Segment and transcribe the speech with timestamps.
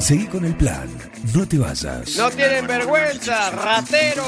[0.00, 0.88] Seguí con el plan.
[1.34, 2.16] No te vayas.
[2.16, 4.24] No tienen vergüenza, ratero.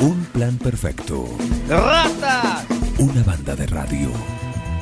[0.00, 1.28] Un plan perfecto.
[1.68, 2.64] Rata.
[2.98, 4.10] Una banda de radio.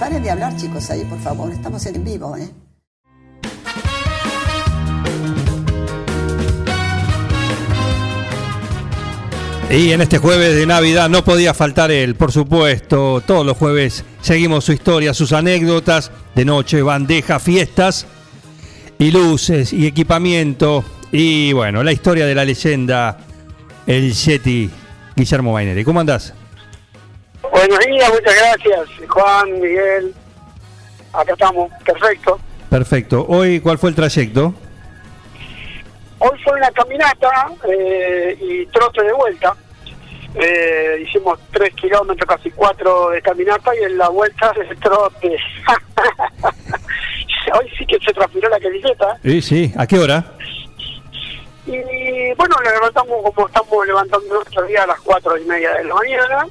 [0.01, 1.53] Paren de hablar, chicos, ahí, por favor.
[1.53, 2.49] Estamos en vivo, ¿eh?
[9.71, 13.23] Y en este jueves de Navidad no podía faltar él, por supuesto.
[13.27, 18.07] Todos los jueves seguimos su historia, sus anécdotas de noche, bandeja, fiestas
[18.99, 20.85] y luces y equipamiento.
[21.13, 23.19] Y bueno, la historia de la leyenda,
[23.87, 24.71] el Yeti
[25.15, 25.85] Guillermo Maineri.
[25.85, 26.35] ¿Cómo andás?
[27.51, 30.15] Buenos días, muchas gracias, Juan, Miguel.
[31.13, 32.41] Acá estamos, perfecto.
[32.69, 33.25] Perfecto.
[33.29, 34.55] Hoy, ¿cuál fue el trayecto?
[36.19, 39.55] Hoy fue una caminata eh, y trote de vuelta.
[40.35, 45.37] Eh, hicimos tres kilómetros, casi cuatro de caminata y en la vuelta de trote.
[47.59, 49.17] Hoy sí que se transpiró la camiseta.
[49.23, 49.73] Sí, sí.
[49.77, 50.25] ¿A qué hora?
[51.67, 51.73] Y
[52.37, 55.95] bueno, le levantamos como estamos levantando nuestro día a las cuatro y media de la
[55.95, 56.47] mañana.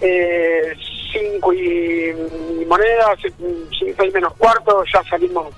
[0.00, 0.74] Eh,
[1.12, 2.10] cinco y,
[2.60, 3.16] y monedas,
[3.78, 5.54] cinco y menos cuarto, ya salimos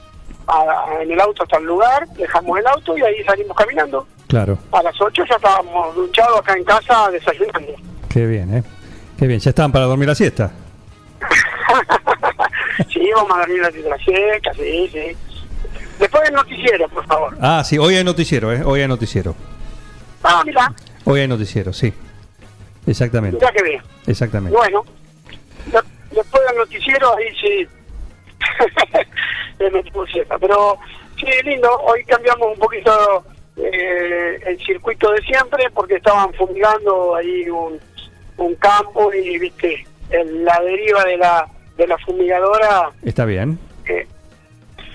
[0.47, 4.07] a- en el auto hasta el lugar, dejamos el auto y ahí salimos caminando.
[4.29, 4.59] Claro.
[4.73, 7.73] A las 8 ya estábamos duchados acá en casa desayunando.
[8.11, 8.63] Qué bien, ¿eh?
[9.19, 9.39] Qué bien.
[9.41, 10.51] ¿Ya estaban para dormir la siesta?
[12.93, 15.17] sí, vamos a dormir la la siesta, sí, sí.
[15.99, 17.37] Después del noticiero, por favor.
[17.41, 17.79] Ah, sí.
[17.79, 18.63] Hoy hay noticiero, ¿eh?
[18.65, 19.35] Hoy hay noticiero.
[20.23, 20.73] Ah, mira,
[21.05, 21.93] Hoy hay noticiero, sí.
[22.87, 23.39] Exactamente.
[23.39, 23.83] mira que bien.
[24.07, 24.57] Exactamente.
[24.57, 24.85] Bueno,
[25.67, 27.67] de- después del noticiero, ahí sí.
[29.59, 30.79] Pero
[31.19, 31.71] sí, lindo.
[31.81, 33.25] Hoy cambiamos un poquito
[33.57, 37.81] eh, el circuito de siempre porque estaban fumigando ahí un,
[38.37, 42.91] un campo y, viste, el- la deriva de la, de la fumigadora.
[43.03, 43.59] Está bien.
[43.87, 44.07] eh,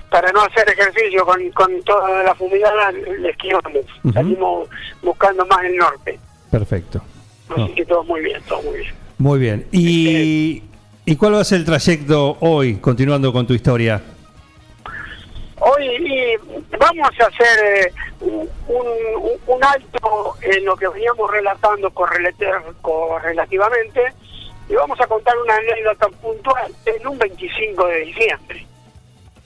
[0.10, 3.86] para no hacer ejercicio con, con toda la fumigada, le esquivamos.
[4.04, 4.12] Ujú.
[4.14, 4.68] Salimos
[5.02, 6.20] buscando más el norte.
[6.50, 7.02] Perfecto.
[7.50, 7.74] Así No.
[7.76, 8.94] que todo muy bien, todo muy bien.
[9.18, 9.66] Muy bien.
[9.72, 10.64] ¿Y,
[11.06, 14.02] ¿Y cuál va a ser el trayecto hoy, continuando con tu historia?
[15.60, 16.36] Hoy y
[16.78, 24.02] vamos a hacer eh, un, un- un alto en lo que veníamos relatando correlativamente
[24.70, 28.66] y vamos a contar una anécdota puntual en un 25 de diciembre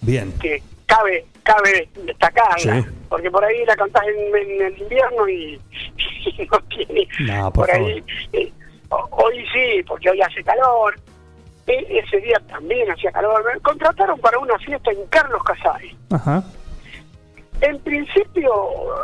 [0.02, 0.32] Bien.
[0.40, 2.88] que cabe cabe destacarla Sí.
[3.10, 5.60] porque por ahí la cantás en, en el invierno y,
[6.38, 8.52] y no tiene No, por ahí eh,
[8.90, 10.96] ho- hoy sí porque hoy hace calor
[11.68, 16.44] E- ese día también hacía calor me contrataron para una fiesta en Carlos Casares Ajá.
[17.62, 18.52] en principio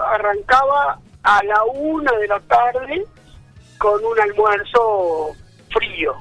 [0.07, 3.03] arrancaba a la una de la tarde
[3.77, 5.31] con un almuerzo
[5.71, 6.15] frío.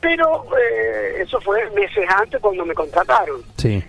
[0.00, 3.40] Pero eh, eso fue meses antes cuando me contrataron.
[3.56, 3.82] Sí.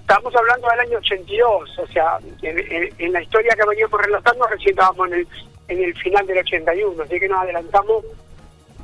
[0.00, 4.46] Estamos hablando del año 82, o sea, en, en- en la historia que veníamos relatando
[4.46, 5.28] recién estábamos en el,
[5.68, 8.04] en el final del 81, así que nos adelantamos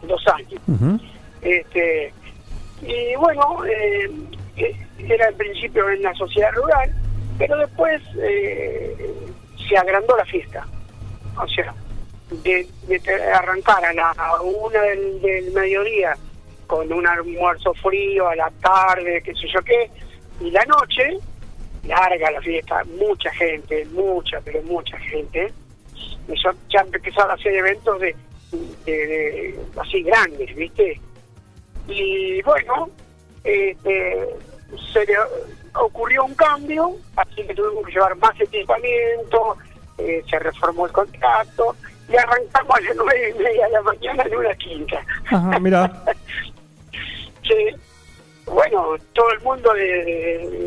[0.03, 0.61] dos años.
[1.43, 2.13] Este,
[2.83, 4.11] y bueno, eh,
[4.57, 6.91] eh, era en principio en la sociedad rural,
[7.39, 8.97] pero después eh,
[9.69, 10.67] se agrandó la fiesta.
[11.41, 11.75] O sea,
[12.31, 16.17] de, de arrancar a la una del, mediodía
[16.67, 19.89] con un almuerzo frío, a la tarde, qué sé yo qué,
[20.41, 21.19] y la noche,
[21.85, 25.53] larga la fiesta, mucha gente, mucha, pero mucha gente.
[26.29, 28.17] Y ya, ya empezaron a hacer eventos de-
[29.81, 31.01] así grandes, ¿viste?
[31.89, 32.89] Y bueno,
[33.45, 34.27] este,
[34.93, 35.15] se le
[35.75, 39.57] ocurrió un cambio, así que tuvimos que llevar más equipamiento,
[39.99, 41.77] eh, se reformó el contrato
[42.09, 45.05] y arrancamos a las nueve y media de la mañana en una quinta.
[45.31, 46.05] Ajá, mira.
[47.43, 47.55] Sí.
[48.47, 49.83] Bueno, todo el mundo de,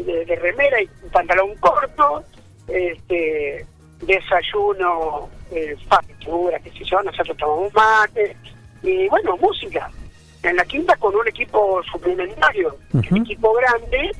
[0.05, 2.23] de- de remera y pantalón corto,
[2.67, 3.65] este,
[4.01, 8.35] desayuno, eh, factura, qué sé yo, nosotros tomamos mate,
[8.83, 9.89] y bueno, música.
[10.43, 13.15] En la quinta con un equipo suplementario, Ujú.
[13.15, 14.11] el equipo grande,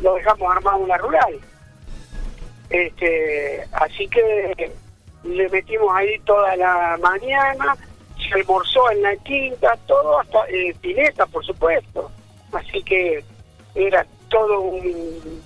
[0.00, 1.40] lo dejamos armado en la rural.
[2.70, 4.72] Este, así que
[5.26, 7.76] le metimos ahí toda la mañana,
[8.16, 12.10] se almorzó en la quinta, todo hasta eh, pileta, por supuesto.
[12.52, 13.22] Así que
[13.74, 15.42] era todo un,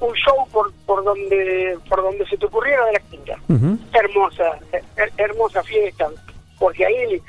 [0.00, 3.36] un show por, por donde por donde se te ocurriera de la quinta.
[3.92, 4.58] Hermosa,
[4.96, 6.08] her- hermosa fiesta,
[6.58, 7.20] porque ahí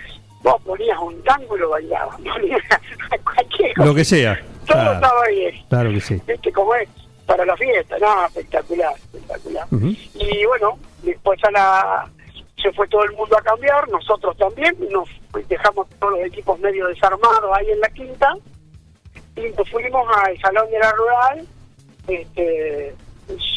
[0.41, 2.61] vos ponías un tango y lo bailabas, ponías
[3.23, 4.35] cualquier cosa, Lo que sea.
[4.67, 5.65] todo Claro, estaba bien.
[5.69, 6.21] claro que sí.
[6.27, 6.87] ¿Viste cómo es?
[7.25, 9.65] Para la fiesta, no, espectacular, espectacular.
[10.15, 12.09] Y bueno, después a la
[12.61, 15.09] se fue todo el mundo a cambiar, nosotros también, nos
[15.49, 18.33] dejamos todos los equipos medio desarmados ahí en la quinta,
[19.35, 21.45] y nos fuimos al Salón de la Rural,
[22.07, 22.95] este,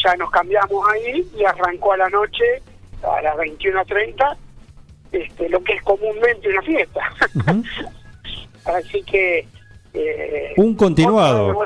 [0.03, 2.63] ya nos cambiamos ahí y arrancó a la noche
[3.05, 4.37] a las 21.30
[5.13, 7.01] este, lo que es comúnmente una fiesta.
[8.65, 9.47] Así que...
[9.95, 11.65] eh, Un continuado.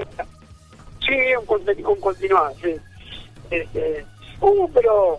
[1.06, 2.74] Sí, un, conti- un continuado, sí.
[3.50, 4.04] Este,
[4.40, 5.18] hubo, pero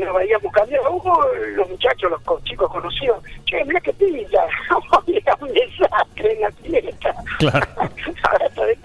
[0.00, 0.80] nos veíamos cambiar.
[0.90, 1.20] Hubo
[1.56, 3.22] los muchachos, los co- chicos conocidos.
[3.46, 4.38] Che, mira qué pinta.
[5.06, 7.14] Era un desastre en la fiesta.
[7.38, 7.66] Claro.
[7.76, 8.78] Ahora está de.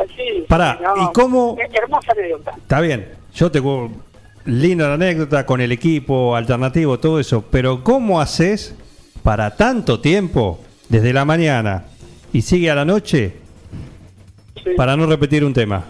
[0.00, 0.44] Así.
[0.48, 2.52] Pará, ¿y cómo- Hermosa anécdota.
[2.56, 3.90] Está bien, yo tengo
[4.44, 8.74] linda la anécdota con el equipo alternativo, todo eso, pero ¿cómo haces
[9.22, 11.84] para tanto tiempo, desde la mañana
[12.32, 13.36] y sigue a la noche,
[14.62, 14.70] Sí.
[14.76, 15.84] para no repetir un tema?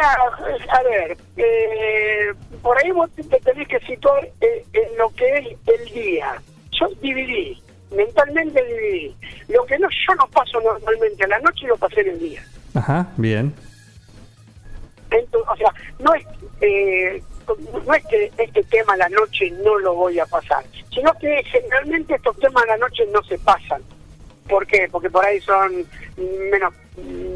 [0.00, 2.32] Mira, a ver, eh,
[2.62, 6.42] por ahí vos te te tenés que situar eh, en lo que es el día.
[6.72, 7.60] Yo dividí,
[7.94, 9.16] mentalmente dividí.
[9.48, 12.42] Lo que no yo no paso normalmente a la noche lo pasé en el día.
[12.74, 13.52] Ajá, bien.
[15.10, 16.24] Entonces, o sea, no es,
[16.60, 17.22] eh,
[17.84, 20.64] no es que este tema a la noche no lo voy a pasar,
[20.94, 23.82] sino que generalmente estos temas a la noche no se pasan.
[24.48, 24.88] ¿Por qué?
[24.90, 25.84] Porque por ahí son
[26.50, 26.74] menos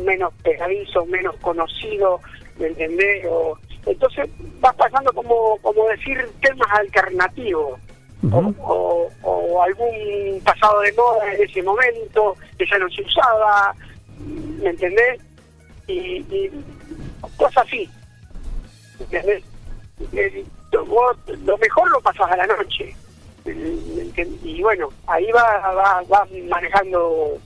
[0.04, 2.20] menos pegadizos, menos conocidos,
[2.58, 3.26] ¿me entendés?
[3.28, 4.28] O, entonces
[4.60, 7.78] vas pasando como, como decir temas alternativos.
[8.32, 8.54] o- Ujú.
[8.62, 13.74] o, o algún pasado de moda en ese momento que ya no se usaba,
[14.62, 15.20] ¿me entendés?
[15.86, 16.50] Y, y
[17.36, 17.86] cosas así,
[18.98, 19.42] ¿entendés?
[20.12, 20.44] Eh,
[20.86, 22.96] vos lo mejor lo pasás a la noche.
[23.44, 23.52] ¿me
[24.00, 24.40] entendés?
[24.42, 27.36] Y bueno, ahí va, va, va manejando,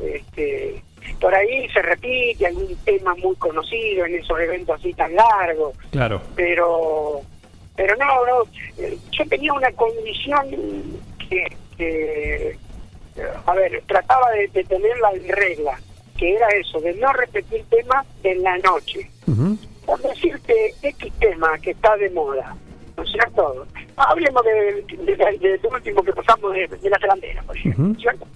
[0.00, 0.82] este,
[1.20, 6.20] por ahí se repite algún tema muy conocido en esos eventos así tan largos Claro.
[6.34, 7.20] pero
[7.76, 8.42] pero no, no
[8.78, 10.46] eh, yo tenía una condición
[11.28, 11.46] que,
[11.76, 12.58] que, eh,
[13.46, 15.78] a ver trataba de, de tenerla en regla
[16.18, 19.10] que era eso de no repetir temas en la noche
[19.86, 22.54] por decirte X tema que está de moda
[22.96, 23.66] ¿no es cierto?
[23.96, 28.00] hablemos de, de, de- último que pasamos de, de la tarantela por ejemplo Ujú.
[28.00, 28.26] ¿cierto?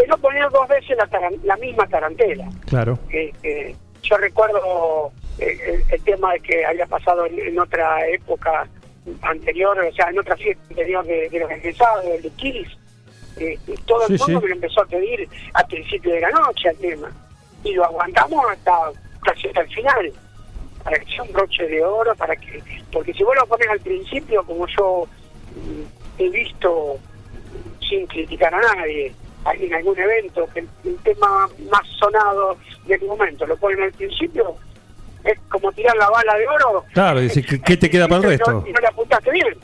[0.00, 1.08] De no poner dos veces la,
[1.44, 2.98] la misma tarantela Claro.
[3.10, 8.06] eh, eh, yo recuerdo eh, el, el tema de que había pasado en, en otra
[8.08, 8.66] época
[9.22, 12.68] anterior, o sea, en otra fiesta anterior de, de los egresados, el de Kiris,
[13.38, 14.32] eh, todo el mundo sí.
[14.42, 17.10] me lo empezó a pedir al principio de la noche al tema.
[17.64, 18.72] Y lo aguantamos hasta
[19.22, 20.12] casi hasta el final,
[20.84, 22.62] para que sea un broche de oro, para que
[22.92, 25.06] porque si vos lo pones al principio, como yo
[25.56, 26.98] mm, he visto,
[27.88, 29.12] sin criticar a nadie,
[29.58, 32.56] en algún evento, que el, el tema más sonado
[32.86, 34.54] del momento lo ponen al principio,
[35.24, 36.84] es como tirar la bala de oro.
[36.92, 38.64] Claro, dice, ¿qué- qué te queda para el no- resto?
[38.66, 39.58] Y no le apuntaste bien.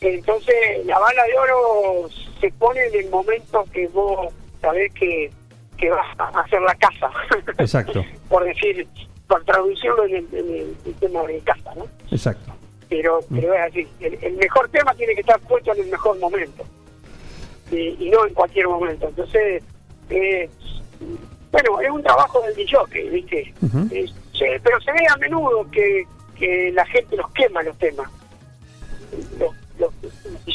[0.00, 0.54] Entonces,
[0.86, 2.08] la bala de oro
[2.40, 4.32] se pone en el momento que vos
[4.62, 5.30] sabés que,
[5.76, 7.10] que vas a hacer la casa.
[7.58, 8.04] Exacto.
[8.28, 8.86] por decir,
[9.28, 11.86] por traducirlo en el, en el- el tema de casa, ¿no?
[12.10, 12.52] Exacto.
[12.88, 13.86] Pero, pero es así.
[14.00, 16.64] El, el mejor tema tiene que estar puesto en el mejor momento.
[17.70, 19.08] Y, y no en cualquier momento.
[19.08, 19.62] Entonces,
[20.10, 20.48] eh,
[21.52, 22.78] bueno, es un trabajo del DJ,
[23.10, 23.54] ¿viste?
[23.90, 26.04] Eh, se- pero se ve a menudo que,
[26.38, 28.08] que la gente los quema los temas.
[29.38, 29.92] Los- los-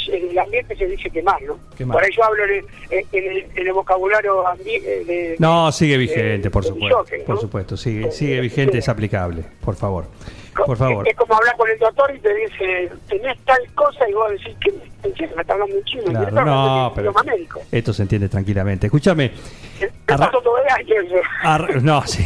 [0.08, 1.58] en el ambiente se dice quemar, ¿no?
[1.78, 1.96] Quemar.
[1.98, 5.36] Por ahí yo hablo en el, en el, en el vocabulario eh, de...
[5.40, 6.98] No, sigue vigente, por supuesto.
[7.00, 7.26] jockey, ¿no?
[7.26, 9.44] Por supuesto, sigue, sigue eh, vigente, es aplicable.
[9.62, 10.06] Por favor.
[10.66, 11.06] Por favor.
[11.08, 14.32] Es, es como hablar con el doctor y te dice, tenés tal cosa y vos
[14.32, 14.96] decís, ¿qué me?
[15.36, 16.04] Me está hablando en chino.
[16.06, 17.14] Claro, no, pero
[17.72, 18.88] esto se entiende tranquilamente.
[18.88, 19.32] Escúchame.
[21.82, 22.26] No, sí.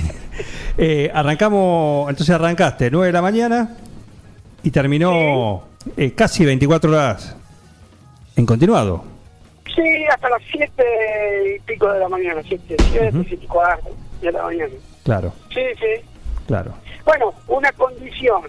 [0.78, 3.76] Eh, arrancamos, entonces arrancaste 9 de la mañana
[4.64, 5.64] y terminó
[5.98, 7.36] eh, casi 24 horas
[8.36, 9.04] en continuado.
[9.76, 13.26] Sí, hasta las 7 y pico de la mañana, 7, 7, Ujú.
[13.28, 13.90] 7 y cuarto
[14.22, 14.74] de la mañana.
[15.04, 16.02] Claro, Sí, sí.
[16.48, 16.74] claro.
[17.10, 18.44] Bueno, una condición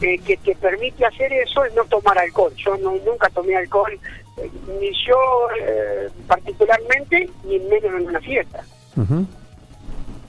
[0.00, 2.52] eh, que te permite hacer eso es no tomar alcohol.
[2.54, 3.98] Yo no, nunca tomé alcohol,
[4.36, 4.48] eh,
[4.80, 5.18] ni yo
[5.60, 8.62] eh, particularmente, ni menos en una fiesta.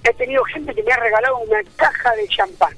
[0.03, 2.73] He tenido gente que me ha regalado una caja de champán.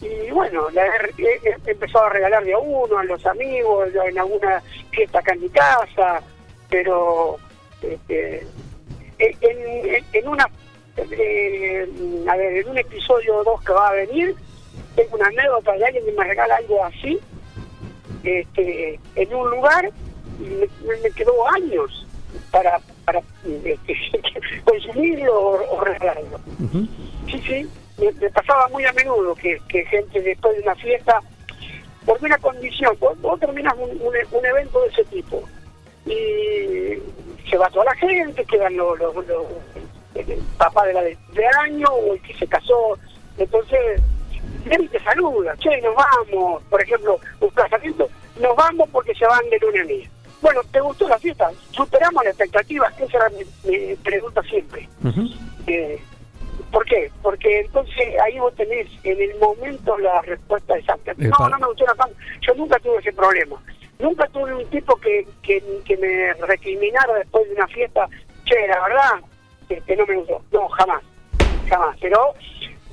[0.00, 3.88] Y bueno, la he, he- he empezado a regalar de a uno, a los amigos,
[4.04, 4.60] en alguna
[4.90, 6.20] fiesta acá en mi casa,
[6.68, 7.36] pero
[7.82, 8.40] este,
[9.20, 10.48] en, en- en una
[10.96, 11.88] eh,
[12.28, 14.34] a ver, en un episodio o dos que va a venir,
[14.96, 17.18] tengo una anécdota de alguien que me regala algo así,
[18.22, 19.90] este, en un lugar,
[20.38, 22.06] y me, me quedó años
[22.50, 23.20] para, para
[23.64, 23.96] este,
[24.64, 26.40] consumirlo o, o regalarlo.
[27.26, 27.68] Sí, sí,
[27.98, 31.20] me, me pasaba muy a menudo que, que gente después de una fiesta,
[32.04, 35.42] por una condición, vos, vos terminas un, un, un evento de ese tipo
[36.06, 36.98] y
[37.48, 39.46] se va toda la gente, quedan los, los, los,
[40.28, 42.98] el papá de la de, de año o el que se casó.
[43.38, 44.00] Entonces,
[44.66, 48.08] y te saluda, che, nos vamos, por ejemplo, un casamiento,
[48.40, 50.10] nos vamos porque se van de luna a mía.
[50.42, 51.50] Bueno, ¿te gustó la fiesta?
[51.70, 52.90] ¿Superamos la expectativa?
[52.98, 54.88] Esa era mi, mi pregunta siempre.
[55.66, 56.00] Eh,
[56.72, 57.10] ¿Por qué?
[57.22, 61.12] Porque entonces ahí vos tenés en el momento la respuesta exacta.
[61.12, 62.10] Eh, No, no me gustó la fan.
[62.40, 63.56] Yo nunca tuve ese problema.
[63.98, 68.08] Nunca tuve un tipo que, que, que me recriminara después de una fiesta.
[68.44, 69.20] Che, la verdad,
[69.70, 70.42] este, no me gustó.
[70.52, 71.02] No, jamás.
[71.68, 71.96] Jamás.
[72.00, 72.34] Pero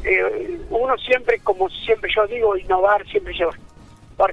[0.03, 3.55] eh, uno siempre, como siempre yo digo, innovar, siempre llevar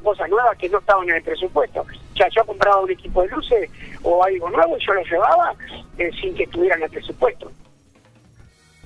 [0.02, 1.80] cosas nuevas que no estaban en el presupuesto.
[1.82, 3.70] O sea, yo compraba un equipo de luces
[4.02, 5.54] o algo nuevo y yo lo llevaba
[5.98, 7.50] eh, sin que estuviera en el presupuesto.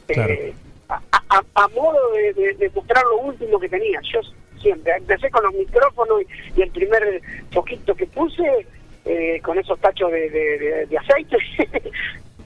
[0.07, 0.33] Claro.
[0.33, 0.55] Eh,
[0.88, 4.00] a, a- a modo de, de- de mostrar lo último que tenía.
[4.12, 4.21] Yo
[4.61, 7.21] siempre empecé con los micrófonos y, y el primer
[7.53, 8.67] foquito que puse
[9.05, 11.37] eh, con esos tachos de aceite,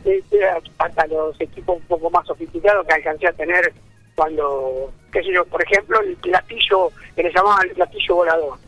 [0.05, 0.41] este,
[0.79, 3.73] hasta los equipos un poco más sofisticados que alcancé a tener
[4.15, 8.59] cuando, qué sé yo, por ejemplo, el platillo que le llamaban el platillo volador.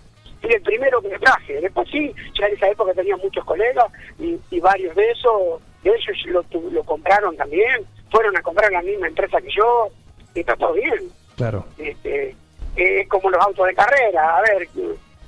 [0.41, 1.61] Fui el primero que me traje.
[1.61, 3.87] Después sí, ya en esa época tenía muchos colegas
[4.19, 8.83] y, y varios de esos, de ellos lo, lo compraron también, fueron a comprar la
[8.83, 9.89] misma empresa que yo,
[10.35, 11.11] y está todo bien.
[11.37, 11.65] Claro.
[11.79, 12.35] Este,
[12.77, 14.69] es como los autos de carrera, a ver,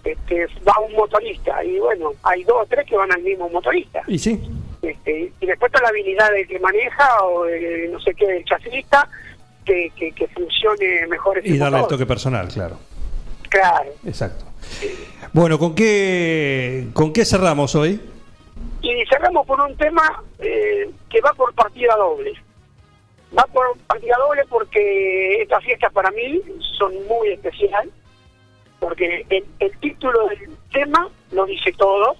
[0.04, 4.02] este, va un motorista y bueno, hay dos o tres que van al mismo motorista.
[4.06, 4.40] Y sí,
[4.86, 8.44] Este, y después está la habilidad del que maneja o de no sé qué, del
[8.44, 9.08] chasista,
[9.64, 12.78] que, que, que funcione mejor ese y darle el toque personal, claro.
[13.48, 13.90] Claro.
[14.04, 14.44] Exacto.
[15.32, 18.00] Bueno, ¿con qué, ¿con qué cerramos hoy?
[18.82, 22.32] Y cerramos por un tema eh, que va por partida doble.
[23.36, 26.40] Va por partida doble porque estas fiestas para mí
[26.78, 27.90] son muy especial,
[28.78, 32.16] porque el, el título del tema lo dice todo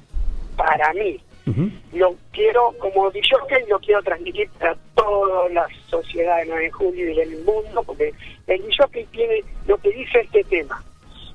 [0.57, 1.21] para mí.
[1.47, 1.71] Ujú.
[1.93, 3.37] Lo quiero, como DJ,
[3.69, 8.13] lo quiero transmitir para toda la sociedad de 9 de julio y del mundo, porque
[8.47, 10.83] el DJ tiene lo que dice este tema.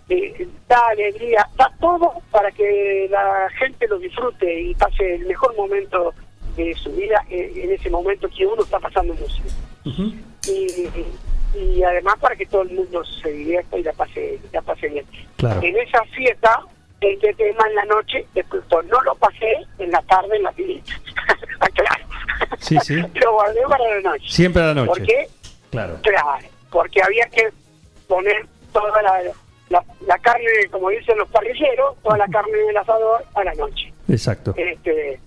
[0.10, 5.56] Eh, da alegría, da todo para que la gente lo disfrute y pase el mejor
[5.56, 6.14] momento
[6.58, 9.48] de su vida eh, en ese momento que uno está pasando música.
[9.86, 10.12] Ujú.
[10.50, 10.90] Y,
[11.58, 15.06] y además para que todo el mundo se divierta y la pase, la pase bien.
[15.38, 15.62] Claro.
[15.64, 16.62] En esa fiesta,
[17.02, 18.82] este tema en la noche, explotó.
[18.84, 20.94] no lo pasé en la tarde en la pilita.
[21.74, 22.06] claro.
[22.60, 22.96] Sí, sí.
[23.16, 24.26] lo guardé para la noche.
[24.28, 24.88] Siempre a la noche.
[24.88, 25.28] ¿Por qué?
[25.72, 25.98] Claro.
[26.04, 27.50] Claro, porque había que
[28.08, 29.22] poner toda la,
[29.70, 33.92] la, la carne, como dicen los parrilleros, toda la carne del asador a la noche.
[34.08, 34.54] Exacto.
[34.56, 35.20] Este,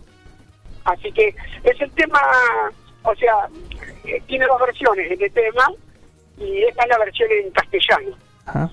[0.84, 2.20] así que es el tema,
[3.02, 3.48] o sea,
[4.04, 5.72] eh, tiene dos versiones este tema
[6.38, 8.16] y esta es la versión en castellano.
[8.46, 8.70] Ajá.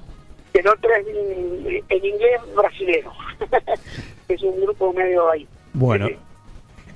[0.54, 3.12] El otro es en, en inglés brasilero.
[4.28, 5.48] es un grupo medio ahí.
[5.74, 6.08] Bueno,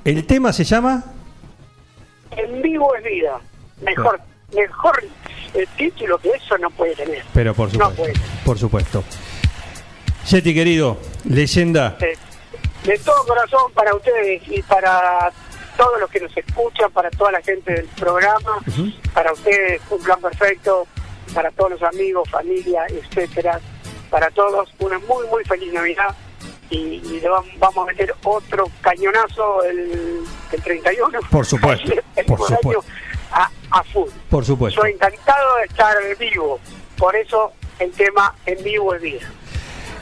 [0.03, 1.03] el tema se llama
[2.31, 3.39] En vivo es vida.
[3.81, 4.19] Mejor,
[4.53, 5.03] mejor
[5.53, 7.23] eh, título que eso no puede tener.
[7.33, 8.01] Pero por No supuesto.
[8.01, 8.13] puede.
[8.45, 9.03] por supuesto.
[10.29, 10.97] Yeti querido,
[11.29, 11.97] leyenda.
[12.01, 12.15] Eh,
[12.83, 15.31] de todo corazón para ustedes y para
[15.77, 18.59] todos los que nos escuchan, para toda la gente del programa,
[19.13, 20.87] para ustedes un plan perfecto,
[21.33, 23.59] para todos los amigos, familia, etcétera,
[24.09, 26.15] para todos una muy muy feliz Navidad
[26.69, 31.19] y, y le vam- vamos a meter otro cañonazo el, el 31.
[31.29, 32.83] Por supuesto, El por supuesto.
[33.31, 34.09] A, a full.
[34.29, 34.81] Por supuesto.
[34.81, 36.59] Soy encantado de estar en vivo,
[36.97, 39.27] por eso el tema en vivo es vida.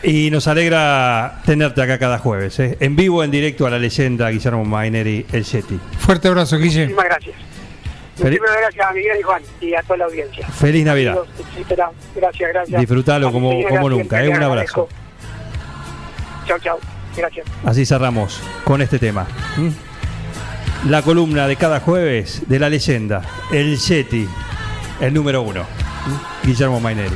[0.04, 2.78] Y nos alegra tenerte acá cada jueves, ¿eh?
[2.82, 5.80] en vivo, en directo a la leyenda Guillermo Maineri, el Yeti.
[5.98, 6.82] Fuerte abrazo, Guille.
[6.82, 7.36] Muchísimas gracias.
[8.16, 10.48] Feliz- Muchísimas gracias a Miguel y Juan y a toda la audiencia.
[10.48, 11.18] Feliz Navidad.
[12.16, 12.80] Gracias, gracias.
[12.80, 14.30] Disfrutalo como- nunca, ¿eh?
[14.30, 14.88] Un abrazo.
[16.48, 16.80] Chao, chao.
[17.16, 17.46] Gracias.
[17.66, 19.26] Así cerramos con este tema.
[19.58, 19.70] ¿Mm?
[20.90, 24.28] La columna de cada jueves de la leyenda, el Yeti,
[25.00, 26.48] el número uno, ¿Mm?
[26.48, 27.16] Guillermo Maineri.